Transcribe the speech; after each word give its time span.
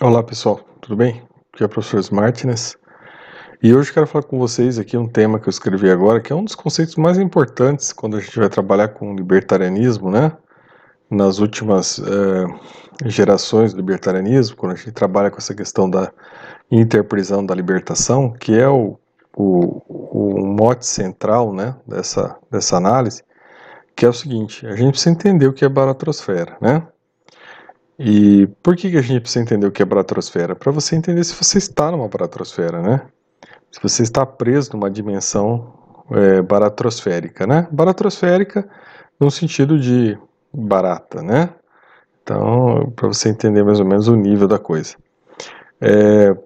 Olá 0.00 0.24
pessoal, 0.24 0.58
tudo 0.80 0.96
bem? 0.96 1.22
Aqui 1.52 1.62
é 1.62 1.66
o 1.66 1.68
professor 1.68 2.12
Martinez 2.12 2.76
e 3.62 3.72
hoje 3.72 3.92
quero 3.92 4.08
falar 4.08 4.24
com 4.24 4.40
vocês 4.40 4.76
aqui 4.76 4.96
um 4.96 5.06
tema 5.06 5.38
que 5.38 5.46
eu 5.46 5.52
escrevi 5.52 5.88
agora, 5.88 6.20
que 6.20 6.32
é 6.32 6.36
um 6.36 6.42
dos 6.42 6.56
conceitos 6.56 6.96
mais 6.96 7.16
importantes 7.16 7.92
quando 7.92 8.16
a 8.16 8.20
gente 8.20 8.36
vai 8.36 8.48
trabalhar 8.48 8.88
com 8.88 9.14
libertarianismo, 9.14 10.10
né? 10.10 10.32
Nas 11.08 11.38
últimas 11.38 11.98
uh, 11.98 12.58
gerações 13.04 13.72
do 13.72 13.76
libertarianismo, 13.76 14.56
quando 14.56 14.72
a 14.72 14.74
gente 14.74 14.90
trabalha 14.90 15.30
com 15.30 15.38
essa 15.38 15.54
questão 15.54 15.88
da 15.88 16.12
interprisão 16.72 17.46
da 17.46 17.54
libertação, 17.54 18.32
que 18.32 18.52
é 18.52 18.68
o, 18.68 18.98
o, 19.32 19.80
o 19.86 20.44
mote 20.44 20.84
central 20.86 21.52
né, 21.54 21.76
dessa, 21.86 22.36
dessa 22.50 22.76
análise, 22.76 23.22
que 23.94 24.04
é 24.04 24.08
o 24.08 24.12
seguinte, 24.12 24.66
a 24.66 24.74
gente 24.74 24.90
precisa 24.90 25.10
entender 25.10 25.46
o 25.46 25.52
que 25.52 25.64
é 25.64 25.68
baratrosfera, 25.68 26.56
né? 26.60 26.84
E 27.98 28.46
por 28.62 28.76
que, 28.76 28.90
que 28.90 28.96
a 28.96 29.02
gente 29.02 29.20
precisa 29.20 29.42
entender 29.42 29.66
o 29.66 29.72
que 29.72 29.82
é 29.82 29.84
baratrosfera? 29.84 30.56
Para 30.56 30.72
você 30.72 30.96
entender 30.96 31.22
se 31.24 31.34
você 31.34 31.58
está 31.58 31.90
numa 31.90 32.08
baratrosfera, 32.08 32.82
né? 32.82 33.02
Se 33.70 33.80
você 33.82 34.02
está 34.02 34.26
preso 34.26 34.72
numa 34.72 34.90
dimensão 34.90 35.72
é, 36.10 36.42
baratrosférica, 36.42 37.46
né? 37.46 37.68
Baratrosférica 37.70 38.68
no 39.18 39.30
sentido 39.30 39.78
de 39.78 40.18
barata, 40.52 41.22
né? 41.22 41.50
Então, 42.22 42.92
para 42.96 43.08
você 43.08 43.28
entender 43.28 43.62
mais 43.62 43.78
ou 43.78 43.86
menos 43.86 44.08
o 44.08 44.16
nível 44.16 44.48
da 44.48 44.58
coisa. 44.58 44.96
É, 45.80 46.36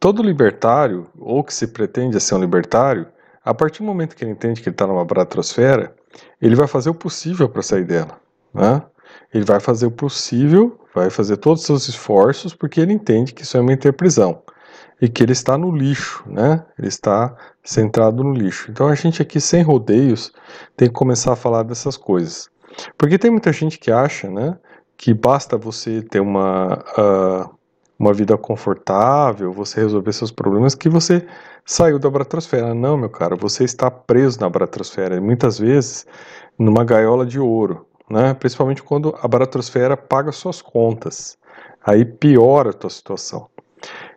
todo 0.00 0.22
libertário, 0.22 1.06
ou 1.18 1.44
que 1.44 1.54
se 1.54 1.68
pretende 1.68 2.18
ser 2.20 2.34
um 2.34 2.40
libertário, 2.40 3.06
a 3.44 3.54
partir 3.54 3.78
do 3.78 3.84
momento 3.84 4.16
que 4.16 4.24
ele 4.24 4.32
entende 4.32 4.60
que 4.60 4.68
ele 4.68 4.74
está 4.74 4.86
numa 4.86 5.04
baratrosfera, 5.04 5.94
ele 6.40 6.56
vai 6.56 6.66
fazer 6.66 6.90
o 6.90 6.94
possível 6.94 7.48
para 7.48 7.62
sair 7.62 7.84
dela, 7.84 8.18
né? 8.52 8.82
Ele 9.32 9.44
vai 9.44 9.60
fazer 9.60 9.86
o 9.86 9.90
possível 9.90 10.78
vai 10.96 11.10
fazer 11.10 11.36
todos 11.36 11.60
os 11.60 11.66
seus 11.66 11.88
esforços 11.88 12.54
porque 12.54 12.80
ele 12.80 12.92
entende 12.92 13.34
que 13.34 13.42
isso 13.42 13.56
é 13.56 13.60
uma 13.60 13.72
interprisão 13.72 14.42
e 15.00 15.10
que 15.10 15.22
ele 15.22 15.32
está 15.32 15.58
no 15.58 15.70
lixo, 15.70 16.24
né? 16.26 16.64
Ele 16.78 16.88
está 16.88 17.36
centrado 17.62 18.24
no 18.24 18.32
lixo. 18.32 18.70
Então 18.70 18.88
a 18.88 18.94
gente 18.94 19.20
aqui 19.20 19.38
sem 19.38 19.62
rodeios 19.62 20.32
tem 20.74 20.88
que 20.88 20.94
começar 20.94 21.34
a 21.34 21.36
falar 21.36 21.64
dessas 21.64 21.98
coisas, 21.98 22.48
porque 22.96 23.18
tem 23.18 23.30
muita 23.30 23.52
gente 23.52 23.78
que 23.78 23.92
acha, 23.92 24.30
né, 24.30 24.56
que 24.96 25.12
basta 25.12 25.58
você 25.58 26.00
ter 26.00 26.20
uma 26.20 26.82
uh, 26.96 27.56
uma 27.98 28.12
vida 28.14 28.36
confortável, 28.38 29.52
você 29.52 29.80
resolver 29.80 30.12
seus 30.12 30.30
problemas, 30.30 30.74
que 30.74 30.88
você 30.88 31.26
saiu 31.64 31.98
da 31.98 32.10
bratosfera. 32.10 32.74
Não, 32.74 32.96
meu 32.96 33.08
cara, 33.10 33.36
você 33.36 33.64
está 33.64 33.90
preso 33.90 34.40
na 34.40 34.48
bratosfera, 34.48 35.20
muitas 35.20 35.58
vezes 35.58 36.06
numa 36.58 36.84
gaiola 36.84 37.26
de 37.26 37.38
ouro 37.38 37.85
né? 38.10 38.34
principalmente 38.34 38.82
quando 38.82 39.16
a 39.20 39.28
baratrosfera 39.28 39.96
paga 39.96 40.32
suas 40.32 40.62
contas. 40.62 41.36
Aí 41.84 42.04
piora 42.04 42.70
a 42.70 42.72
tua 42.72 42.90
situação. 42.90 43.48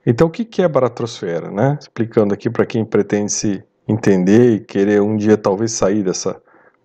Então, 0.05 0.27
o 0.27 0.31
que 0.31 0.61
é 0.61 0.65
a 0.65 0.69
baratrosfera? 0.69 1.51
Né? 1.51 1.77
Explicando 1.79 2.33
aqui 2.33 2.49
para 2.49 2.65
quem 2.65 2.83
pretende 2.83 3.31
se 3.31 3.63
entender 3.87 4.55
e 4.55 4.59
querer 4.59 5.01
um 5.01 5.17
dia 5.17 5.37
talvez 5.37 5.71
sair 5.71 6.03
dessa 6.03 6.41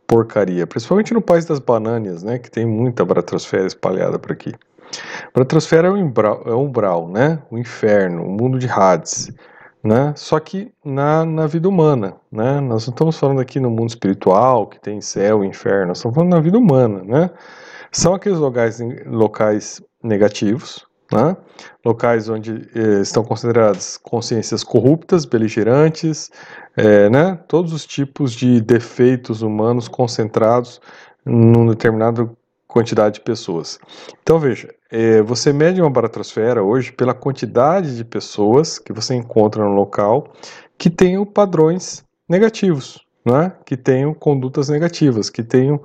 porcaria, 0.07 0.67
principalmente 0.67 1.13
no 1.13 1.21
país 1.21 1.45
das 1.45 1.59
bananas, 1.59 2.23
né, 2.23 2.39
que 2.39 2.51
tem 2.51 2.67
muita 2.67 3.05
baratrosfera 3.05 3.67
espalhada 3.67 4.19
por 4.19 4.33
aqui. 4.33 4.53
A 5.23 5.31
baratrosfera 5.35 5.89
é 5.89 5.91
o 5.91 5.95
umbral, 5.95 6.43
é 6.47 6.53
o 6.53 6.61
umbral, 6.61 7.09
né, 7.09 7.39
o 7.51 7.59
inferno, 7.59 8.25
o 8.25 8.31
mundo 8.31 8.59
de 8.59 8.69
Hades 8.69 9.33
né? 9.85 10.15
Só 10.17 10.41
que 10.41 10.73
na, 10.85 11.25
na 11.25 11.47
vida 11.47 11.69
humana, 11.69 12.17
né? 12.33 12.59
Nós 12.61 12.87
não 12.87 12.93
estamos 12.93 13.19
falando 13.19 13.41
aqui 13.41 13.61
no 13.61 13.71
mundo 13.71 13.91
espiritual, 13.91 14.67
que 14.67 14.81
tem 14.81 15.01
céu 15.01 15.45
inferno, 15.45 15.89
nós 15.89 15.99
estamos 15.99 16.15
falando 16.15 16.31
na 16.31 16.41
vida 16.41 16.59
humana, 16.59 17.03
né? 17.05 17.31
São 17.93 18.15
aqueles 18.15 18.39
locais, 18.39 18.81
locais 19.07 19.83
negativos, 20.03 20.87
né? 21.13 21.37
locais 21.85 22.29
onde 22.29 22.69
eh, 22.75 23.01
estão 23.01 23.23
consideradas 23.23 23.97
consciências 23.97 24.65
corruptas, 24.65 25.25
beligerantes, 25.25 26.31
eh, 26.77 27.09
né? 27.09 27.39
todos 27.47 27.73
os 27.73 27.87
tipos 27.87 28.33
de 28.33 28.61
defeitos 28.61 29.43
humanos 29.43 29.87
concentrados 29.87 30.81
num 31.25 31.67
determinado 31.69 32.37
quantidade 32.75 33.15
de 33.15 33.21
pessoas. 33.21 33.79
Então 34.21 34.37
veja, 34.37 34.69
é, 34.91 35.23
você 35.23 35.53
mede 35.53 35.81
uma 35.81 35.89
baratrosfera 35.89 36.61
hoje 36.61 36.91
pela 36.91 37.15
quantidade 37.15 37.97
de 37.97 38.05
pessoas 38.05 38.81
que 38.81 38.93
você 38.93 39.15
encontra 39.15 39.63
no 39.63 39.73
local 39.73 40.33
que 40.77 40.91
tenham 40.91 41.25
padrões 41.25 42.05
negativos, 42.29 43.01
né? 43.25 43.53
que 43.65 43.77
tenham 43.77 44.13
condutas 44.13 44.69
negativas, 44.69 45.31
que 45.31 45.45
tenham 45.45 45.81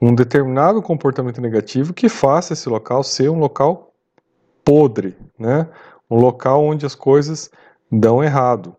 um 0.00 0.12
determinado 0.12 0.82
comportamento 0.82 1.40
negativo 1.40 1.94
que 1.94 2.08
faça 2.08 2.54
esse 2.54 2.68
local 2.68 3.04
ser 3.04 3.30
um 3.30 3.38
local 3.38 3.92
podre, 4.64 5.16
né? 5.38 5.68
um 6.10 6.16
local 6.16 6.64
onde 6.64 6.84
as 6.84 6.96
coisas 6.96 7.52
dão 7.88 8.22
errado. 8.22 8.74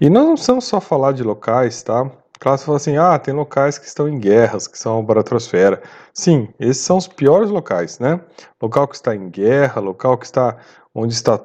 E 0.00 0.08
nós 0.08 0.24
não 0.24 0.32
precisamos 0.32 0.64
só 0.64 0.80
falar 0.80 1.12
de 1.12 1.22
locais, 1.22 1.82
tá? 1.82 2.10
Você 2.40 2.64
fala 2.64 2.76
assim, 2.76 2.96
ah, 2.96 3.18
tem 3.18 3.32
locais 3.32 3.78
que 3.78 3.86
estão 3.86 4.08
em 4.08 4.18
guerras, 4.18 4.66
que 4.66 4.78
são 4.78 4.98
a 4.98 5.02
baratrosfera. 5.02 5.82
Sim, 6.12 6.48
esses 6.60 6.82
são 6.84 6.98
os 6.98 7.08
piores 7.08 7.48
locais, 7.48 7.98
né? 7.98 8.20
Local 8.60 8.86
que 8.88 8.96
está 8.96 9.14
em 9.14 9.30
guerra, 9.30 9.80
local 9.80 10.18
que 10.18 10.26
está 10.26 10.56
onde 10.94 11.14
está 11.14 11.40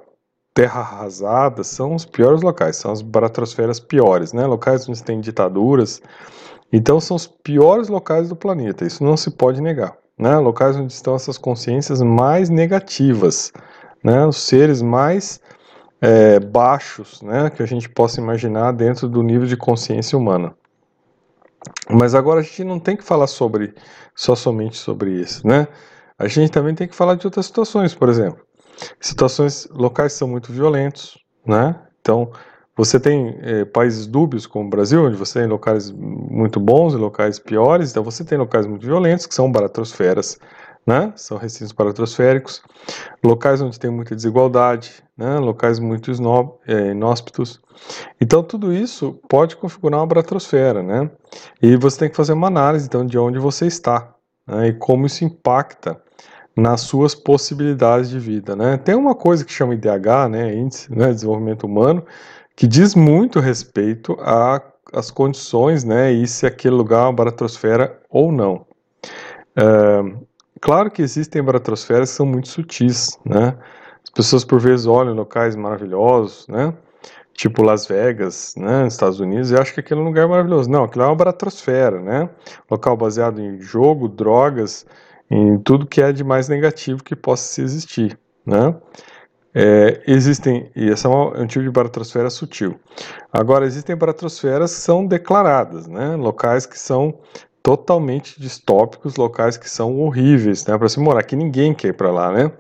terra 0.54 0.82
arrasada, 0.82 1.64
são 1.64 1.96
os 1.96 2.06
piores 2.06 2.42
locais, 2.42 2.76
são 2.76 2.92
as 2.92 3.02
baratrosferas 3.02 3.80
piores, 3.80 4.34
né? 4.34 4.46
Locais 4.46 4.90
onde 4.90 5.02
tem 5.02 5.22
ditaduras. 5.22 6.02
Então 6.72 7.00
são 7.00 7.16
os 7.16 7.26
piores 7.28 7.88
locais 7.88 8.28
do 8.28 8.36
planeta, 8.36 8.86
isso 8.86 9.04
não 9.04 9.16
se 9.16 9.32
pode 9.32 9.62
negar, 9.62 9.96
né? 10.18 10.38
Locais 10.38 10.76
onde 10.76 10.92
estão 10.92 11.16
essas 11.16 11.38
consciências 11.38 12.02
mais 12.02 12.50
negativas, 12.50 13.54
né? 14.04 14.26
Os 14.26 14.38
seres 14.38 14.82
mais 14.82 15.40
é, 16.02 16.40
baixos, 16.40 17.22
né? 17.22 17.50
Que 17.50 17.64
a 17.64 17.66
gente 17.66 17.88
possa 17.88 18.20
imaginar 18.20 18.74
dentro 18.74 19.08
do 19.08 19.24
nível 19.24 19.48
de 19.48 19.56
consciência 19.56 20.18
humana. 20.18 20.54
Mas 21.90 22.16
agora 22.16 22.40
a 22.40 22.44
gente 22.44 22.64
não 22.64 22.80
tem 22.80 22.96
que 22.96 23.04
falar 23.04 23.28
sobre 23.28 23.74
só 24.16 24.36
somente 24.36 24.78
sobre 24.78 25.12
isso, 25.12 25.46
né? 25.48 25.68
A 26.18 26.28
gente 26.28 26.52
também 26.52 26.76
tem 26.76 26.88
que 26.88 26.96
falar 26.96 27.16
de 27.16 27.26
outras 27.26 27.46
situações, 27.46 27.94
por 27.96 28.10
exemplo, 28.10 28.42
situações 29.00 29.68
locais 29.72 30.14
são 30.14 30.28
muito 30.28 30.52
violentos, 30.52 31.18
né? 31.46 31.80
Então 32.02 32.32
você 32.76 33.00
tem 33.00 33.38
é, 33.42 33.66
países 33.66 34.08
dúbios 34.08 34.48
como 34.48 34.68
o 34.68 34.70
Brasil, 34.70 35.04
onde 35.04 35.18
você 35.18 35.40
tem 35.40 35.50
locais 35.50 35.92
muito 35.92 36.60
bons 36.60 36.94
e 36.94 36.98
locais 36.98 37.38
piores, 37.38 37.92
então 37.92 38.04
você 38.04 38.24
tem 38.24 38.38
locais 38.38 38.66
muito 38.66 38.86
violentos 38.86 39.26
que 39.26 39.36
são 39.36 39.52
baratrosferas, 39.52 40.40
né? 40.90 41.14
São 41.16 41.38
recintos 41.38 41.72
baratrosféricos, 41.72 42.64
locais 43.24 43.62
onde 43.62 43.80
tem 43.80 43.92
muita 43.92 44.16
desigualdade, 44.16 44.92
né? 45.16 45.38
Locais 45.38 45.78
muito 45.78 46.12
é, 46.68 46.92
inóspitos. 46.92 47.62
Então 48.20 48.42
tudo 48.42 48.74
isso 48.74 49.14
pode 49.30 49.56
configurar 49.56 50.00
uma 50.00 50.08
baratrosfera, 50.08 50.82
né? 50.82 51.12
E 51.62 51.78
você 51.78 52.00
tem 52.00 52.10
que 52.10 52.16
fazer 52.16 52.34
uma 52.34 52.48
análise 52.48 52.88
então 52.88 53.06
de 53.06 53.20
onde 53.20 53.38
você 53.38 53.68
está 53.68 54.16
né? 54.48 54.70
e 54.70 54.74
como 54.74 55.06
isso 55.06 55.24
impacta 55.24 56.02
nas 56.58 56.82
suas 56.82 57.14
possibilidades 57.14 58.10
de 58.10 58.18
vida, 58.18 58.56
né? 58.56 58.76
Tem 58.78 58.96
uma 58.96 59.14
coisa 59.14 59.46
que 59.46 59.54
chama 59.54 59.76
IDH, 59.76 60.28
né, 60.28 60.56
Índice 60.56 60.92
né, 60.92 61.10
de 61.10 61.14
Desenvolvimento 61.14 61.66
Humano, 61.66 62.04
que 62.56 62.66
diz 62.66 62.96
muito 62.96 63.40
respeito 63.40 64.18
às 64.92 65.12
condições, 65.12 65.84
né, 65.84 66.12
e 66.12 66.28
se 66.28 66.48
aquele 66.48 66.74
lugar 66.76 67.02
é 67.02 67.04
uma 67.04 67.14
baratrosfera 67.14 68.02
ou 68.10 68.32
não. 68.32 68.66
É, 69.56 70.29
claro 70.62 70.92
que 70.92 71.02
existem 71.02 71.44
baratrosferas 71.44 72.12
que 72.12 72.16
são 72.16 72.26
muito 72.26 72.48
sutis, 72.48 73.18
né? 73.26 73.58
As 74.04 74.10
pessoas 74.10 74.44
por 74.44 74.60
vezes 74.60 74.86
olham 74.86 75.14
locais 75.14 75.56
maravilhosos, 75.56 76.48
né? 76.48 76.74
Tipo 77.34 77.64
Las 77.64 77.88
Vegas, 77.88 78.54
né, 78.58 78.84
nos 78.84 78.94
Estados 78.94 79.20
Unidos, 79.20 79.50
e 79.50 79.56
acham 79.56 79.74
que 79.74 79.80
aquele 79.80 80.02
é 80.02 80.04
lugar 80.04 80.28
maravilhoso. 80.28 80.70
Não, 80.70 80.84
aquilo 80.84 81.06
é 81.06 81.08
uma 81.08 81.16
baratrosfera, 81.16 82.02
né? 82.02 82.30
Local 82.70 82.98
baseado 82.98 83.40
em 83.40 83.62
jogo, 83.62 84.10
drogas, 84.10 84.86
em 85.32 85.58
tudo 85.60 85.86
que 85.86 86.02
é 86.02 86.12
de 86.12 86.24
mais 86.24 86.50
negativo 86.50 87.04
que 87.04 87.16
possa 87.16 87.62
existir, 87.62 88.20
né? 88.46 88.76
É, 89.54 90.02
existem, 90.06 90.70
e 90.76 90.90
essa 90.90 91.08
é 91.08 91.12
um 91.12 91.48
tipo 91.48 91.64
de 91.64 91.72
baratrosfera 91.72 92.30
sutil. 92.30 92.80
Agora, 93.32 93.66
existem 93.66 93.96
baratrosferas 93.96 94.74
que 94.74 94.82
são 94.82 95.06
declaradas, 95.06 95.88
né? 95.88 96.16
Locais 96.16 96.66
que 96.66 96.78
são 96.78 97.20
totalmente 97.70 98.42
distópicos, 98.42 99.16
locais 99.16 99.56
que 99.56 99.70
são 99.70 100.00
horríveis, 100.00 100.66
né? 100.66 100.76
Para 100.76 100.90
se 100.90 101.00
morar, 101.00 101.22
que 101.22 101.36
ninguém 101.36 101.72
quer 101.72 101.90
ir 101.90 101.94
para 101.94 102.10
lá, 102.10 102.32
né? 102.32 102.52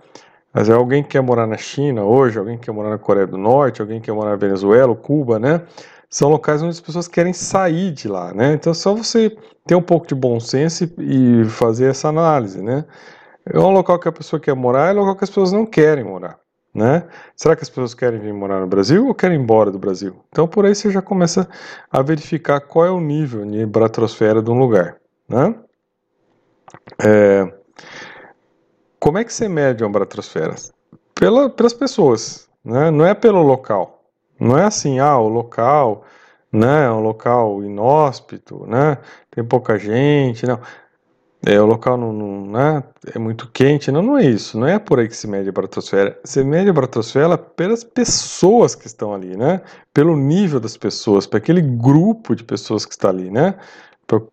Mas 0.53 0.69
é 0.69 0.73
alguém 0.73 1.01
que 1.01 1.09
quer 1.09 1.21
morar 1.21 1.47
na 1.47 1.57
China 1.57 2.03
hoje, 2.03 2.37
alguém 2.37 2.59
que 2.59 2.65
quer 2.65 2.71
morar 2.71 2.91
na 2.91 2.99
Coreia 2.99 3.25
do 3.25 3.35
Norte, 3.35 3.81
alguém 3.81 3.99
que 3.99 4.05
quer 4.05 4.11
morar 4.11 4.29
na 4.29 4.35
Venezuela, 4.35 4.95
Cuba, 4.95 5.39
né? 5.39 5.63
São 6.11 6.29
locais 6.29 6.61
onde 6.61 6.73
as 6.73 6.79
pessoas 6.79 7.07
querem 7.07 7.33
sair 7.33 7.91
de 7.91 8.07
lá, 8.07 8.35
né? 8.35 8.53
Então 8.53 8.69
é 8.69 8.73
só 8.75 8.93
você 8.93 9.35
ter 9.65 9.73
um 9.73 9.81
pouco 9.81 10.05
de 10.05 10.13
bom 10.13 10.39
senso 10.39 10.87
e 10.99 11.43
fazer 11.45 11.89
essa 11.89 12.07
análise, 12.09 12.61
né? 12.61 12.85
É 13.51 13.57
um 13.57 13.71
local 13.71 13.97
que 13.97 14.07
a 14.07 14.11
pessoa 14.11 14.39
quer 14.39 14.53
morar, 14.53 14.89
é 14.89 14.93
um 14.93 14.99
local 14.99 15.15
que 15.15 15.23
as 15.23 15.29
pessoas 15.31 15.51
não 15.51 15.65
querem 15.65 16.03
morar, 16.03 16.37
né? 16.71 17.03
Será 17.35 17.55
que 17.55 17.63
as 17.63 17.69
pessoas 17.69 17.95
querem 17.95 18.19
vir 18.19 18.31
morar 18.31 18.59
no 18.59 18.67
Brasil 18.67 19.07
ou 19.07 19.15
querem 19.15 19.39
ir 19.39 19.41
embora 19.41 19.71
do 19.71 19.79
Brasil? 19.79 20.17
Então 20.29 20.47
por 20.47 20.67
aí 20.67 20.75
você 20.75 20.91
já 20.91 21.01
começa 21.01 21.49
a 21.89 21.99
verificar 22.03 22.61
qual 22.61 22.85
é 22.85 22.91
o 22.91 23.01
nível 23.01 23.43
de 23.43 23.65
baratrosfera 23.65 24.39
de 24.39 24.51
um 24.51 24.59
lugar, 24.59 24.98
né? 25.29 25.55
É, 27.03 27.53
como 28.99 29.17
é 29.17 29.23
que 29.23 29.33
você 29.33 29.47
mede 29.47 29.83
uma 29.83 29.91
baratrosfera? 29.91 30.55
pela, 31.19 31.49
pelas 31.49 31.73
pessoas, 31.73 32.47
né? 32.63 32.89
Não 32.89 33.05
é 33.05 33.13
pelo 33.13 33.41
local. 33.43 34.05
Não 34.39 34.57
é 34.57 34.63
assim, 34.63 34.99
ah, 34.99 35.17
o 35.17 35.27
local, 35.27 36.05
né, 36.51 36.85
é 36.85 36.91
um 36.91 37.01
local 37.01 37.61
inóspito, 37.61 38.65
né? 38.65 38.97
Tem 39.29 39.43
pouca 39.43 39.77
gente, 39.77 40.45
não. 40.47 40.59
É, 41.45 41.59
o 41.59 41.65
local 41.65 41.97
não, 41.97 42.11
não 42.13 42.51
né, 42.51 42.83
é 43.15 43.19
muito 43.19 43.49
quente, 43.51 43.91
não, 43.91 44.01
não 44.01 44.17
é 44.17 44.25
isso, 44.25 44.59
não 44.59 44.67
é 44.67 44.77
por 44.77 44.99
aí 44.99 45.07
que 45.07 45.15
se 45.15 45.27
mede 45.27 45.49
a 45.49 45.51
bratosfera. 45.51 46.17
Se 46.23 46.43
mede 46.43 46.69
a 46.69 46.73
bratosfera 46.73 47.37
pelas 47.37 47.83
pessoas 47.83 48.75
que 48.75 48.87
estão 48.87 49.13
ali, 49.13 49.35
né? 49.35 49.61
Pelo 49.93 50.15
nível 50.15 50.59
das 50.59 50.77
pessoas, 50.77 51.27
para 51.27 51.37
aquele 51.39 51.61
grupo 51.61 52.35
de 52.35 52.43
pessoas 52.45 52.85
que 52.85 52.93
está 52.93 53.09
ali, 53.09 53.29
né? 53.29 53.55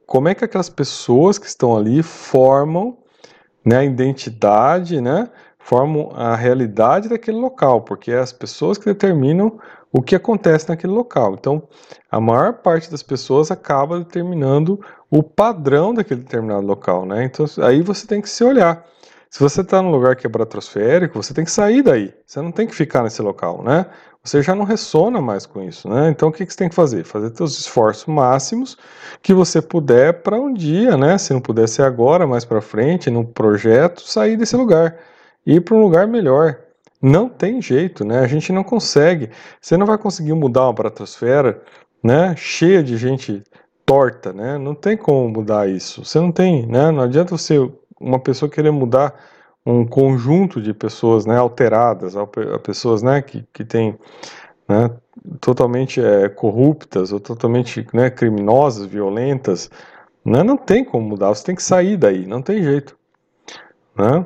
Como 0.06 0.28
é 0.28 0.34
que 0.34 0.44
aquelas 0.44 0.70
pessoas 0.70 1.38
que 1.38 1.46
estão 1.46 1.76
ali 1.76 2.02
formam 2.02 2.96
né, 3.64 3.78
a 3.78 3.84
identidade, 3.84 5.00
né, 5.00 5.28
formam 5.58 6.10
a 6.14 6.36
realidade 6.36 7.08
daquele 7.08 7.36
local, 7.38 7.80
porque 7.80 8.12
é 8.12 8.18
as 8.20 8.32
pessoas 8.32 8.78
que 8.78 8.84
determinam 8.84 9.58
o 9.92 10.00
que 10.00 10.14
acontece 10.14 10.68
naquele 10.68 10.92
local. 10.92 11.34
Então, 11.34 11.64
a 12.10 12.20
maior 12.20 12.54
parte 12.54 12.88
das 12.88 13.02
pessoas 13.02 13.50
acaba 13.50 13.98
determinando 13.98 14.80
o 15.10 15.22
padrão 15.22 15.92
daquele 15.92 16.20
determinado 16.20 16.64
local, 16.64 17.04
né? 17.04 17.24
Então, 17.24 17.44
aí 17.62 17.82
você 17.82 18.06
tem 18.06 18.20
que 18.20 18.28
se 18.28 18.44
olhar. 18.44 18.84
Se 19.36 19.42
você 19.42 19.60
está 19.60 19.82
num 19.82 19.90
lugar 19.90 20.16
que 20.16 20.26
é 20.26 20.30
bratosférico, 20.30 21.22
você 21.22 21.34
tem 21.34 21.44
que 21.44 21.50
sair 21.50 21.82
daí. 21.82 22.10
Você 22.24 22.40
não 22.40 22.50
tem 22.50 22.66
que 22.66 22.74
ficar 22.74 23.02
nesse 23.02 23.20
local, 23.20 23.62
né? 23.62 23.84
você 24.24 24.42
já 24.42 24.54
não 24.54 24.64
ressona 24.64 25.20
mais 25.20 25.44
com 25.44 25.62
isso, 25.62 25.86
né? 25.90 26.08
Então 26.08 26.30
o 26.30 26.32
que, 26.32 26.46
que 26.46 26.50
você 26.50 26.56
tem 26.56 26.70
que 26.70 26.74
fazer? 26.74 27.04
Fazer 27.04 27.36
seus 27.36 27.58
esforços 27.58 28.06
máximos 28.06 28.78
que 29.22 29.34
você 29.34 29.60
puder 29.60 30.22
para 30.22 30.40
um 30.40 30.54
dia, 30.54 30.96
né? 30.96 31.18
Se 31.18 31.34
não 31.34 31.40
puder 31.42 31.68
ser 31.68 31.82
agora, 31.82 32.26
mais 32.26 32.46
para 32.46 32.62
frente, 32.62 33.10
num 33.10 33.26
projeto, 33.26 34.00
sair 34.00 34.38
desse 34.38 34.56
lugar 34.56 34.96
e 35.44 35.56
ir 35.56 35.60
para 35.60 35.74
um 35.74 35.82
lugar 35.82 36.06
melhor. 36.06 36.58
Não 37.02 37.28
tem 37.28 37.60
jeito, 37.60 38.06
né? 38.06 38.20
A 38.20 38.26
gente 38.26 38.50
não 38.54 38.64
consegue. 38.64 39.28
Você 39.60 39.76
não 39.76 39.84
vai 39.84 39.98
conseguir 39.98 40.32
mudar 40.32 40.62
uma 40.62 40.72
bratosfera, 40.72 41.62
né? 42.02 42.34
Cheia 42.38 42.82
de 42.82 42.96
gente 42.96 43.44
torta, 43.84 44.32
né? 44.32 44.56
Não 44.56 44.74
tem 44.74 44.96
como 44.96 45.28
mudar 45.28 45.68
isso. 45.68 46.02
Você 46.06 46.18
não 46.18 46.32
tem, 46.32 46.64
né? 46.64 46.90
Não 46.90 47.02
adianta 47.02 47.36
você 47.36 47.60
uma 48.00 48.18
pessoa 48.18 48.50
querer 48.50 48.70
mudar 48.70 49.14
um 49.64 49.84
conjunto 49.84 50.60
de 50.60 50.72
pessoas 50.72 51.26
né, 51.26 51.36
alteradas, 51.36 52.14
pessoas 52.62 53.02
né, 53.02 53.20
que, 53.20 53.44
que 53.52 53.64
têm 53.64 53.98
né, 54.68 54.90
totalmente 55.40 56.00
é, 56.00 56.28
corruptas 56.28 57.12
ou 57.12 57.18
totalmente 57.18 57.86
né, 57.92 58.08
criminosas, 58.08 58.86
violentas, 58.86 59.70
né, 60.24 60.42
não 60.42 60.56
tem 60.56 60.84
como 60.84 61.08
mudar, 61.08 61.28
você 61.28 61.44
tem 61.44 61.54
que 61.54 61.62
sair 61.62 61.96
daí, 61.96 62.26
não 62.26 62.42
tem 62.42 62.62
jeito. 62.62 62.96
Né? 63.96 64.24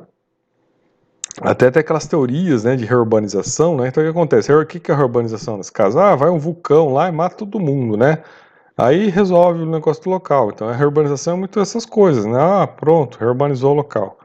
Até 1.40 1.70
tem 1.70 1.80
aquelas 1.80 2.06
teorias 2.06 2.64
né, 2.64 2.76
de 2.76 2.84
reurbanização, 2.84 3.76
né? 3.76 3.88
Então 3.88 4.02
o 4.02 4.06
que 4.06 4.10
acontece? 4.10 4.52
O 4.52 4.66
que 4.66 4.90
é 4.90 4.94
a 4.94 4.96
reurbanização 4.96 5.56
nesse 5.56 5.72
caso? 5.72 5.98
Ah, 5.98 6.16
vai 6.16 6.28
um 6.28 6.38
vulcão 6.38 6.92
lá 6.92 7.08
e 7.08 7.12
mata 7.12 7.36
todo 7.36 7.60
mundo, 7.60 7.96
né? 7.96 8.22
Aí 8.76 9.08
resolve 9.08 9.62
o 9.62 9.66
negócio 9.66 10.02
do 10.02 10.10
local. 10.10 10.50
Então 10.50 10.68
a 10.68 10.72
reurbanização 10.72 11.34
é 11.34 11.36
muito 11.38 11.60
essas 11.60 11.84
coisas, 11.84 12.24
né? 12.24 12.38
Ah, 12.40 12.66
pronto, 12.66 13.18
reurbanizou 13.18 13.72
o 13.72 13.76
local. 13.76 14.18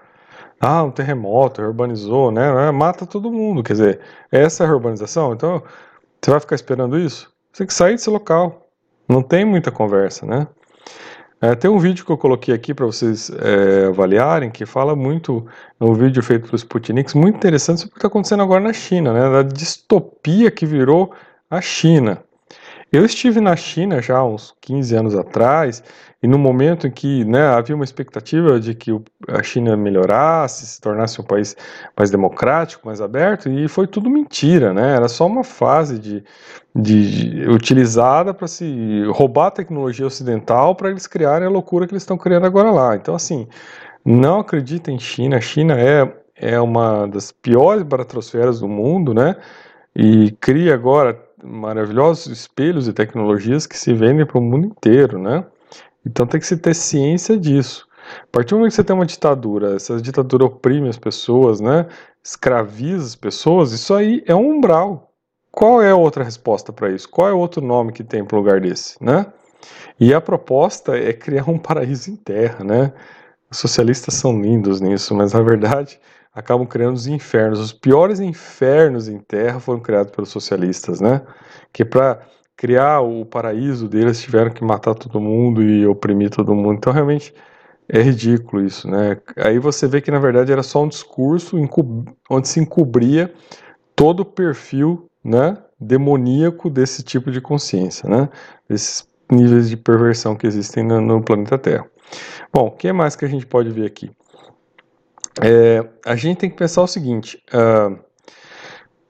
Ah, 0.59 0.83
um 0.83 0.91
terremoto, 0.91 1.61
urbanizou, 1.61 2.31
né? 2.31 2.67
É, 2.67 2.71
mata 2.71 3.05
todo 3.05 3.31
mundo. 3.31 3.61
Quer 3.63 3.73
dizer, 3.73 3.99
essa 4.31 4.63
é 4.63 4.67
a 4.67 4.73
urbanização. 4.73 5.33
Então, 5.33 5.61
você 6.21 6.31
vai 6.31 6.39
ficar 6.39 6.55
esperando 6.55 6.97
isso? 6.97 7.31
Você 7.51 7.59
tem 7.59 7.67
que 7.67 7.73
sair 7.73 7.93
desse 7.93 8.09
local. 8.09 8.67
Não 9.07 9.21
tem 9.21 9.45
muita 9.45 9.71
conversa, 9.71 10.25
né? 10.25 10.47
É, 11.41 11.53
tem 11.53 11.69
um 11.69 11.77
vídeo 11.77 12.05
que 12.05 12.11
eu 12.11 12.17
coloquei 12.17 12.53
aqui 12.55 12.73
para 12.73 12.85
vocês 12.85 13.29
é, 13.29 13.87
avaliarem, 13.87 14.49
que 14.49 14.65
fala 14.65 14.95
muito, 14.95 15.45
um 15.79 15.93
vídeo 15.93 16.23
feito 16.23 16.45
pelo 16.45 16.55
Sputnik, 16.55 17.15
muito 17.15 17.35
interessante 17.35 17.81
sobre 17.81 17.91
o 17.91 17.93
que 17.93 17.99
está 17.99 18.07
acontecendo 18.07 18.41
agora 18.41 18.63
na 18.63 18.73
China, 18.73 19.13
né? 19.13 19.29
Da 19.29 19.43
distopia 19.43 20.49
que 20.49 20.65
virou 20.65 21.13
a 21.49 21.61
China. 21.61 22.23
Eu 22.95 23.03
estive 23.03 23.41
na 23.41 23.57
China 23.57 24.01
já 24.01 24.23
uns 24.23 24.55
15 24.61 24.95
anos 24.95 25.15
atrás, 25.15 25.83
e 26.23 26.27
no 26.29 26.37
momento 26.37 26.87
em 26.87 26.91
que 26.91 27.25
né, 27.25 27.45
havia 27.45 27.75
uma 27.75 27.83
expectativa 27.83 28.57
de 28.57 28.73
que 28.73 28.89
a 29.27 29.43
China 29.43 29.75
melhorasse, 29.75 30.65
se 30.65 30.79
tornasse 30.79 31.19
um 31.19 31.23
país 31.25 31.57
mais 31.97 32.09
democrático, 32.09 32.87
mais 32.87 33.01
aberto, 33.01 33.49
e 33.49 33.67
foi 33.67 33.85
tudo 33.85 34.09
mentira, 34.09 34.73
né? 34.73 34.95
Era 34.95 35.09
só 35.09 35.27
uma 35.27 35.43
fase 35.43 35.99
de, 35.99 36.23
de, 36.73 37.31
de 37.31 37.49
utilizada 37.49 38.33
para 38.33 38.47
se 38.47 39.03
roubar 39.09 39.47
a 39.47 39.51
tecnologia 39.51 40.07
ocidental 40.07 40.73
para 40.73 40.89
eles 40.89 41.05
criarem 41.05 41.49
a 41.49 41.51
loucura 41.51 41.85
que 41.85 41.93
eles 41.93 42.03
estão 42.03 42.17
criando 42.17 42.45
agora 42.45 42.71
lá. 42.71 42.95
Então, 42.95 43.13
assim, 43.13 43.45
não 44.05 44.39
acredita 44.39 44.89
em 44.89 44.99
China. 44.99 45.35
A 45.35 45.41
China 45.41 45.77
é, 45.77 46.09
é 46.33 46.61
uma 46.61 47.07
das 47.07 47.29
piores 47.29 47.83
baratrosferas 47.83 48.61
do 48.61 48.69
mundo, 48.69 49.13
né? 49.13 49.35
E 49.93 50.31
cria 50.39 50.73
agora 50.73 51.24
maravilhosos 51.45 52.27
espelhos 52.27 52.87
e 52.87 52.93
tecnologias 52.93 53.67
que 53.67 53.77
se 53.77 53.93
vendem 53.93 54.25
para 54.25 54.37
o 54.37 54.41
mundo 54.41 54.67
inteiro, 54.67 55.19
né? 55.19 55.45
Então 56.05 56.27
tem 56.27 56.39
que 56.39 56.47
se 56.47 56.57
ter 56.57 56.73
ciência 56.73 57.37
disso. 57.37 57.87
A 58.23 58.27
partir 58.31 58.49
do 58.49 58.57
momento 58.57 58.71
que 58.71 58.75
você 58.75 58.83
tem 58.83 58.95
uma 58.95 59.05
ditadura, 59.05 59.75
essa 59.75 59.99
ditadura 59.99 60.45
oprime 60.45 60.89
as 60.89 60.97
pessoas, 60.97 61.59
né? 61.59 61.87
Escraviza 62.23 63.05
as 63.05 63.15
pessoas, 63.15 63.71
isso 63.71 63.93
aí 63.93 64.23
é 64.27 64.35
um 64.35 64.57
umbral. 64.57 65.11
Qual 65.51 65.81
é 65.81 65.91
a 65.91 65.95
outra 65.95 66.23
resposta 66.23 66.73
para 66.73 66.91
isso? 66.91 67.09
Qual 67.09 67.29
é 67.29 67.33
o 67.33 67.37
outro 67.37 67.61
nome 67.65 67.93
que 67.93 68.03
tem 68.03 68.23
para 68.23 68.37
lugar 68.37 68.59
desse, 68.59 69.01
né? 69.03 69.25
E 69.99 70.13
a 70.13 70.21
proposta 70.21 70.97
é 70.97 71.13
criar 71.13 71.49
um 71.49 71.57
paraíso 71.59 72.11
em 72.11 72.15
terra, 72.15 72.63
né? 72.63 72.93
Os 73.49 73.57
socialistas 73.57 74.15
são 74.15 74.39
lindos 74.39 74.81
nisso, 74.81 75.15
mas 75.15 75.33
na 75.33 75.41
verdade 75.41 75.99
acabam 76.35 76.67
criando 76.67 76.95
os 76.95 77.07
infernos. 77.07 77.59
Os 77.59 77.71
piores 77.71 78.19
infernos 78.19 79.07
em 79.07 79.19
terra 79.19 79.59
foram 79.59 79.79
criados 79.79 80.11
pelos 80.11 80.29
socialistas, 80.29 80.99
né? 80.99 81.21
Que 81.71 81.85
para 81.85 82.19
criar 82.57 83.01
o 83.01 83.25
paraíso 83.25 83.87
deles 83.87 84.21
tiveram 84.21 84.51
que 84.51 84.63
matar 84.63 84.93
todo 84.95 85.19
mundo 85.19 85.63
e 85.63 85.87
oprimir 85.87 86.29
todo 86.29 86.53
mundo. 86.53 86.73
Então 86.73 86.91
realmente 86.91 87.33
é 87.87 88.01
ridículo 88.01 88.65
isso, 88.65 88.89
né? 88.89 89.17
Aí 89.37 89.59
você 89.59 89.87
vê 89.87 90.01
que 90.01 90.11
na 90.11 90.19
verdade 90.19 90.51
era 90.51 90.63
só 90.63 90.83
um 90.83 90.87
discurso 90.87 91.57
onde 92.29 92.47
se 92.47 92.59
encobria 92.59 93.33
todo 93.95 94.21
o 94.21 94.25
perfil, 94.25 95.09
né, 95.23 95.57
demoníaco 95.79 96.69
desse 96.69 97.01
tipo 97.01 97.31
de 97.31 97.39
consciência, 97.39 98.09
né? 98.09 98.29
Desses 98.67 99.07
níveis 99.31 99.69
de 99.69 99.77
perversão 99.77 100.35
que 100.35 100.45
existem 100.45 100.83
no, 100.83 100.99
no 100.99 101.23
planeta 101.23 101.57
Terra. 101.57 101.85
Bom, 102.53 102.67
o 102.67 102.71
que 102.71 102.91
mais 102.91 103.15
que 103.15 103.25
a 103.25 103.27
gente 103.27 103.45
pode 103.45 103.69
ver 103.69 103.85
aqui? 103.85 104.11
É, 105.41 105.85
a 106.05 106.15
gente 106.15 106.37
tem 106.37 106.49
que 106.49 106.55
pensar 106.55 106.81
o 106.81 106.87
seguinte: 106.87 107.41
uh, 107.53 107.97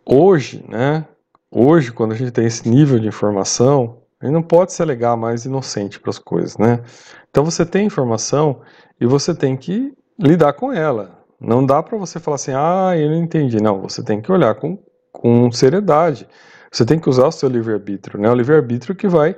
hoje, 0.06 0.66
né? 0.68 1.06
Hoje, 1.52 1.92
quando 1.92 2.12
a 2.12 2.16
gente 2.16 2.32
tem 2.32 2.46
esse 2.46 2.68
nível 2.68 3.00
de 3.00 3.08
informação, 3.08 4.02
a 4.20 4.26
gente 4.26 4.34
não 4.34 4.42
pode 4.42 4.74
se 4.74 4.82
alegar 4.82 5.16
mais 5.16 5.46
inocente 5.46 6.00
para 6.00 6.10
as 6.10 6.20
coisas, 6.20 6.58
né? 6.58 6.82
Então 7.30 7.46
você 7.46 7.66
tem 7.66 7.86
informação 7.86 8.62
e 9.00 9.06
você 9.06 9.34
tem 9.34 9.56
que 9.56 9.94
lidar 10.20 10.54
com 10.54 10.72
ela. 10.72 11.24
Não 11.40 11.66
dá 11.66 11.84
para 11.84 11.98
você 11.98 12.20
falar 12.20 12.36
assim, 12.36 12.54
ah, 12.54 12.94
eu 12.98 13.10
não 13.10 13.18
entendi. 13.18 13.62
Não, 13.62 13.82
você 13.82 14.04
tem 14.04 14.22
que 14.22 14.32
olhar 14.32 14.56
com, 14.56 14.80
com 15.12 15.52
seriedade. 15.52 16.28
Você 16.72 16.86
tem 16.86 17.00
que 17.00 17.10
usar 17.10 17.28
o 17.28 17.32
seu 17.32 17.48
livre-arbítrio, 17.48 18.20
né? 18.20 18.30
O 18.30 18.36
livre-arbítrio 18.36 18.96
que 18.96 19.08
vai 19.08 19.36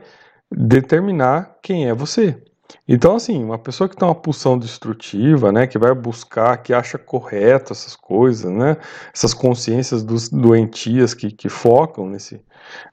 determinar 0.52 1.58
quem 1.62 1.88
é 1.88 1.94
você. 1.94 2.42
Então, 2.88 3.16
assim, 3.16 3.44
uma 3.44 3.58
pessoa 3.58 3.88
que 3.88 3.96
tem 3.96 4.08
uma 4.08 4.16
pulsão 4.16 4.58
destrutiva, 4.58 5.52
né, 5.52 5.68
que 5.68 5.78
vai 5.78 5.94
buscar, 5.94 6.58
que 6.58 6.74
acha 6.74 6.98
correto 6.98 7.74
essas 7.74 7.96
coisas, 7.96 8.52
né, 8.52 8.78
essas 9.14 9.34
consciências 9.34 10.04
dos 10.04 10.30
doentias 10.30 11.14
que, 11.14 11.32
que 11.32 11.50
focam 11.50 12.10
nesse, 12.10 12.42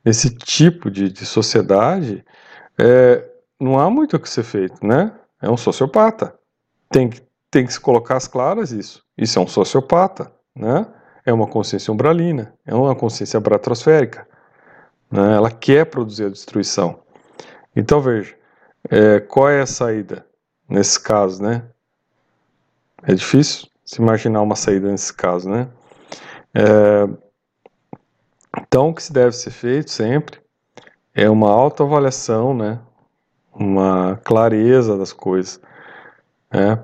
nesse 0.04 0.30
tipo 0.30 0.90
de, 0.90 1.10
de 1.10 1.26
sociedade, 1.26 2.24
é, 2.78 3.24
não 3.60 3.78
há 3.78 3.88
muito 3.88 4.16
o 4.16 4.20
que 4.20 4.28
ser 4.28 4.42
feito, 4.42 4.84
né? 4.84 5.12
É 5.40 5.48
um 5.50 5.56
sociopata. 5.56 6.34
Tem 6.90 7.08
que, 7.08 7.22
tem 7.50 7.66
que 7.66 7.72
se 7.72 7.80
colocar 7.80 8.16
as 8.16 8.26
claras 8.26 8.72
isso. 8.72 9.02
Isso 9.16 9.38
é 9.38 9.42
um 9.42 9.46
sociopata, 9.46 10.32
né? 10.54 10.86
É 11.24 11.32
uma 11.32 11.46
consciência 11.46 11.92
umbralina, 11.92 12.54
é 12.66 12.74
uma 12.74 12.94
consciência 12.94 13.40
bratrosférica. 13.40 14.26
Né? 15.10 15.36
Ela 15.36 15.50
quer 15.50 15.86
produzir 15.86 16.26
a 16.26 16.28
destruição. 16.28 17.00
Então, 17.74 18.00
veja, 18.00 18.34
é, 18.90 19.20
qual 19.20 19.48
é 19.48 19.60
a 19.60 19.66
saída 19.66 20.26
nesse 20.68 21.00
caso, 21.00 21.42
né? 21.42 21.62
É 23.02 23.14
difícil 23.14 23.68
se 23.84 24.00
imaginar 24.00 24.42
uma 24.42 24.56
saída 24.56 24.90
nesse 24.90 25.12
caso, 25.12 25.48
né? 25.48 25.68
É, 26.54 27.08
então, 28.60 28.90
o 28.90 28.94
que 28.94 29.02
se 29.02 29.12
deve 29.12 29.32
ser 29.32 29.50
feito 29.50 29.90
sempre 29.90 30.40
é 31.14 31.28
uma 31.28 31.50
autoavaliação, 31.50 32.54
né? 32.54 32.80
Uma 33.52 34.20
clareza 34.24 34.96
das 34.96 35.12
coisas. 35.12 35.60
Né? 36.52 36.78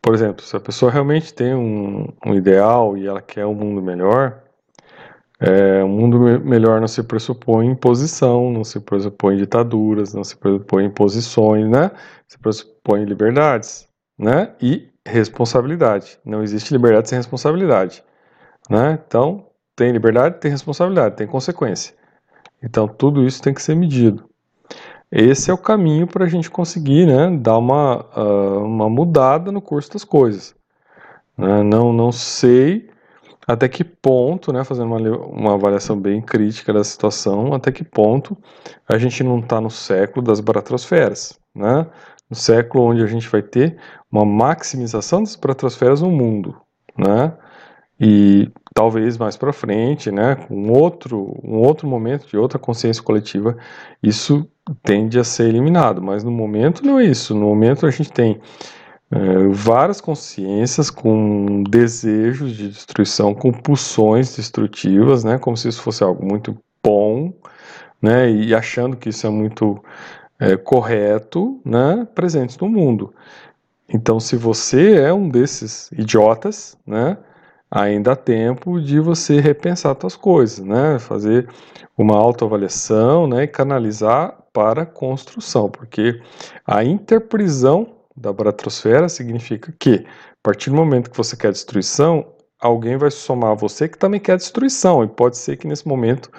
Por 0.00 0.14
exemplo, 0.14 0.44
se 0.44 0.56
a 0.56 0.60
pessoa 0.60 0.90
realmente 0.90 1.32
tem 1.32 1.54
um, 1.54 2.12
um 2.24 2.34
ideal 2.34 2.96
e 2.96 3.06
ela 3.06 3.20
quer 3.20 3.46
um 3.46 3.54
mundo 3.54 3.80
melhor, 3.80 4.42
é, 5.42 5.82
um 5.82 5.88
mundo 5.88 6.20
melhor 6.44 6.80
não 6.80 6.86
se 6.86 7.02
pressupõe 7.02 7.66
em 7.66 7.74
posição, 7.74 8.50
não 8.50 8.62
se 8.62 8.78
pressupõe 8.78 9.36
ditaduras, 9.36 10.14
não 10.14 10.22
se 10.22 10.36
pressupõe 10.36 10.84
em 10.84 10.90
posições, 10.90 11.68
né? 11.68 11.90
Se 12.28 12.38
pressupõe 12.38 13.04
liberdades, 13.04 13.88
né? 14.16 14.54
E 14.60 14.88
responsabilidade. 15.04 16.18
Não 16.24 16.42
existe 16.42 16.72
liberdade 16.72 17.08
sem 17.08 17.18
responsabilidade, 17.18 18.04
né? 18.70 19.00
Então, 19.06 19.46
tem 19.74 19.90
liberdade, 19.90 20.38
tem 20.38 20.50
responsabilidade, 20.50 21.16
tem 21.16 21.26
consequência. 21.26 21.94
Então 22.62 22.86
tudo 22.86 23.26
isso 23.26 23.42
tem 23.42 23.52
que 23.52 23.62
ser 23.62 23.74
medido. 23.74 24.30
Esse 25.10 25.50
é 25.50 25.54
o 25.54 25.58
caminho 25.58 26.06
para 26.06 26.24
a 26.24 26.28
gente 26.28 26.48
conseguir 26.50 27.06
né, 27.06 27.36
dar 27.36 27.58
uma, 27.58 28.06
uh, 28.16 28.64
uma 28.64 28.88
mudada 28.88 29.50
no 29.50 29.60
curso 29.60 29.92
das 29.92 30.04
coisas. 30.04 30.54
Né? 31.36 31.62
Não, 31.62 31.92
não 31.92 32.12
sei 32.12 32.88
até 33.46 33.68
que 33.68 33.82
ponto, 33.84 34.52
né, 34.52 34.64
fazendo 34.64 34.86
uma, 34.86 34.98
uma 35.26 35.54
avaliação 35.54 35.98
bem 35.98 36.20
crítica 36.20 36.72
da 36.72 36.84
situação, 36.84 37.52
até 37.54 37.72
que 37.72 37.84
ponto 37.84 38.36
a 38.88 38.98
gente 38.98 39.22
não 39.24 39.40
está 39.40 39.60
no 39.60 39.70
século 39.70 40.24
das 40.24 40.40
baratrosferas, 40.40 41.38
né? 41.54 41.86
no 42.32 42.36
século 42.36 42.84
onde 42.84 43.02
a 43.02 43.06
gente 43.06 43.28
vai 43.28 43.42
ter 43.42 43.76
uma 44.10 44.24
maximização 44.24 45.22
das 45.22 45.36
baratrosferas 45.36 46.00
no 46.00 46.10
mundo, 46.10 46.56
né? 46.96 47.34
E 48.00 48.50
talvez 48.74 49.18
mais 49.18 49.36
para 49.36 49.52
frente, 49.52 50.10
né, 50.10 50.34
com 50.34 50.72
outro, 50.72 51.38
um 51.44 51.58
outro 51.58 51.86
momento 51.86 52.26
de 52.26 52.38
outra 52.38 52.58
consciência 52.58 53.02
coletiva, 53.02 53.56
isso 54.02 54.48
tende 54.82 55.18
a 55.18 55.24
ser 55.24 55.48
eliminado. 55.50 56.02
Mas 56.02 56.24
no 56.24 56.30
momento 56.30 56.84
não 56.84 56.98
é 56.98 57.04
isso. 57.04 57.34
No 57.34 57.42
momento 57.42 57.86
a 57.86 57.90
gente 57.90 58.10
tem 58.10 58.40
é, 59.12 59.46
várias 59.48 60.00
consciências 60.00 60.90
com 60.90 61.62
desejos 61.64 62.56
de 62.56 62.68
destruição, 62.68 63.34
com 63.34 63.52
pulsões 63.52 64.34
destrutivas, 64.34 65.22
né, 65.22 65.38
como 65.38 65.54
se 65.54 65.68
isso 65.68 65.82
fosse 65.82 66.02
algo 66.02 66.24
muito 66.24 66.56
bom, 66.82 67.32
né, 68.00 68.30
e 68.30 68.54
achando 68.54 68.96
que 68.96 69.10
isso 69.10 69.26
é 69.26 69.30
muito 69.30 69.84
é, 70.40 70.56
correto, 70.56 71.60
né, 71.62 72.08
presentes 72.14 72.56
no 72.56 72.68
mundo. 72.68 73.12
Então, 73.86 74.18
se 74.18 74.34
você 74.34 74.96
é 74.96 75.12
um 75.12 75.28
desses 75.28 75.92
idiotas, 75.92 76.78
né, 76.86 77.18
ainda 77.70 78.12
há 78.12 78.16
tempo 78.16 78.80
de 78.80 78.98
você 78.98 79.40
repensar 79.40 79.94
suas 80.00 80.16
coisas, 80.16 80.64
né, 80.64 80.98
fazer 80.98 81.48
uma 81.98 82.16
autoavaliação, 82.16 83.26
né, 83.26 83.42
e 83.44 83.46
canalizar 83.46 84.38
para 84.54 84.86
construção, 84.86 85.68
porque 85.68 86.18
a 86.66 86.82
interprisão 86.82 88.01
da 88.16 88.32
baratrosfera 88.32 89.08
significa 89.08 89.72
que, 89.78 90.06
a 90.06 90.42
partir 90.42 90.70
do 90.70 90.76
momento 90.76 91.10
que 91.10 91.16
você 91.16 91.36
quer 91.36 91.52
destruição, 91.52 92.34
alguém 92.60 92.96
vai 92.96 93.10
somar 93.10 93.52
a 93.52 93.54
você 93.54 93.88
que 93.88 93.98
também 93.98 94.20
quer 94.20 94.36
destruição, 94.36 95.02
e 95.02 95.08
pode 95.08 95.36
ser 95.36 95.56
que 95.56 95.66
nesse 95.66 95.86
momento 95.86 96.30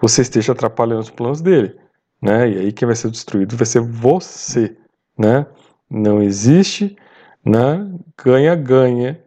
você 0.00 0.22
esteja 0.22 0.52
atrapalhando 0.52 1.02
os 1.02 1.10
planos 1.10 1.40
dele, 1.40 1.76
né? 2.22 2.48
E 2.48 2.58
aí 2.58 2.72
quem 2.72 2.86
vai 2.86 2.96
ser 2.96 3.10
destruído 3.10 3.56
vai 3.56 3.66
ser 3.66 3.80
você, 3.80 4.76
né? 5.18 5.46
Não 5.90 6.22
existe, 6.22 6.96
né? 7.44 7.86
Ganha-ganha 8.22 9.20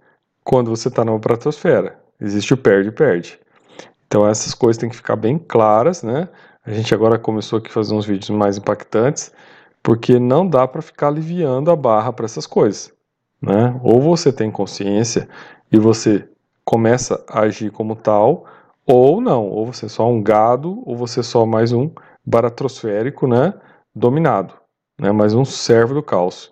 quando 0.43 0.69
você 0.69 0.87
está 0.87 1.05
numa 1.05 1.19
bratosfera. 1.19 1.99
Existe 2.19 2.53
o 2.53 2.57
perde-perde. 2.57 3.39
Então 4.07 4.27
essas 4.27 4.53
coisas 4.53 4.79
têm 4.79 4.89
que 4.89 4.95
ficar 4.95 5.15
bem 5.15 5.37
claras, 5.37 6.01
né? 6.01 6.27
A 6.65 6.71
gente 6.71 6.93
agora 6.93 7.17
começou 7.19 7.59
aqui 7.59 7.69
a 7.69 7.73
fazer 7.73 7.93
uns 7.93 8.05
vídeos 8.05 8.29
mais 8.31 8.57
impactantes 8.57 9.31
porque 9.81 10.19
não 10.19 10.47
dá 10.47 10.67
para 10.67 10.81
ficar 10.81 11.07
aliviando 11.07 11.71
a 11.71 11.75
barra 11.75 12.11
para 12.13 12.25
essas 12.25 12.45
coisas. 12.45 12.93
Né? 13.41 13.79
Ou 13.83 14.01
você 14.01 14.31
tem 14.31 14.51
consciência 14.51 15.27
e 15.71 15.77
você 15.77 16.27
começa 16.65 17.23
a 17.27 17.41
agir 17.41 17.71
como 17.71 17.95
tal, 17.95 18.45
ou 18.85 19.21
não, 19.21 19.47
ou 19.47 19.65
você 19.65 19.85
é 19.85 19.89
só 19.89 20.07
um 20.09 20.21
gado, 20.21 20.83
ou 20.85 20.95
você 20.95 21.21
é 21.21 21.23
só 21.23 21.45
mais 21.45 21.71
um 21.71 21.89
baratrosférico, 22.25 23.27
né, 23.27 23.53
dominado, 23.93 24.53
né, 24.99 25.11
mais 25.11 25.33
um 25.33 25.45
servo 25.45 25.93
do 25.93 26.03
caos. 26.03 26.51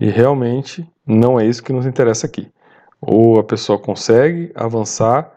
E 0.00 0.08
realmente 0.08 0.88
não 1.06 1.38
é 1.38 1.46
isso 1.46 1.62
que 1.62 1.72
nos 1.72 1.86
interessa 1.86 2.26
aqui. 2.26 2.50
Ou 3.00 3.38
a 3.38 3.44
pessoa 3.44 3.78
consegue 3.78 4.50
avançar, 4.54 5.32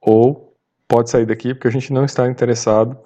ou 0.00 0.54
pode 0.88 1.10
sair 1.10 1.26
daqui, 1.26 1.54
porque 1.54 1.68
a 1.68 1.72
gente 1.72 1.92
não 1.92 2.04
está 2.04 2.28
interessado 2.28 2.98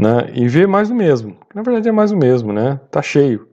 né? 0.00 0.30
E 0.32 0.48
ver 0.48 0.66
mais 0.66 0.88
do 0.88 0.94
mesmo. 0.94 1.36
Na 1.54 1.60
verdade 1.62 1.86
é 1.86 1.92
mais 1.92 2.10
do 2.10 2.16
mesmo, 2.16 2.54
né? 2.54 2.80
Tá 2.90 3.02
cheio. 3.02 3.46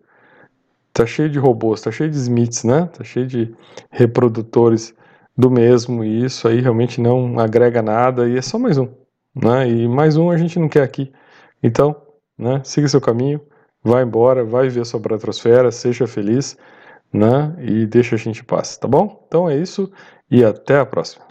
Tá 0.94 1.06
cheio 1.06 1.30
de 1.30 1.38
robôs, 1.38 1.82
tá 1.82 1.92
cheio 1.92 2.10
de 2.10 2.16
Smiths, 2.16 2.64
né? 2.64 2.86
Tá 2.98 3.04
cheio 3.04 3.28
de 3.28 3.54
reprodutores 3.92 4.96
do 5.38 5.52
mesmo 5.52 6.06
e 6.06 6.24
isso 6.24 6.48
aí 6.48 6.62
realmente 6.62 7.02
não 7.02 7.38
agrega 7.38 7.82
nada 7.82 8.30
e 8.30 8.38
é 8.38 8.42
só 8.42 8.58
mais 8.58 8.78
um, 8.78 8.88
né? 9.36 9.68
E 9.70 9.90
mais 9.90 10.16
um 10.16 10.32
a 10.32 10.38
gente 10.38 10.58
não 10.58 10.70
quer 10.70 10.84
aqui. 10.84 11.12
Então, 11.62 11.94
né? 12.40 12.62
Siga 12.64 12.88
seu 12.88 13.02
caminho, 13.02 13.42
vai 13.84 14.04
embora, 14.04 14.46
vai 14.46 14.70
ver 14.70 14.82
a 14.82 14.86
sua 14.86 15.02
bratosfera, 15.02 15.70
seja 15.70 16.08
feliz, 16.08 16.58
né? 17.12 17.56
E 17.60 17.86
deixa 17.86 18.16
a 18.16 18.18
gente 18.18 18.40
em 18.40 18.46
paz, 18.46 18.78
tá 18.78 18.88
bom? 18.88 19.22
Então 19.28 19.50
é 19.50 19.58
isso 19.58 19.92
e 20.32 20.46
até 20.46 20.80
a 20.80 20.86
próxima. 20.86 21.27